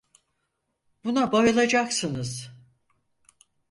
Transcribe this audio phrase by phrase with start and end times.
[1.03, 2.51] Buna bayılacaksınız.